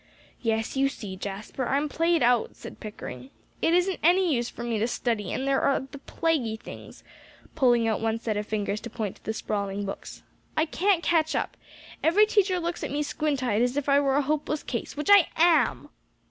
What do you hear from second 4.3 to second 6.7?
use for me to study, and there are the plaguey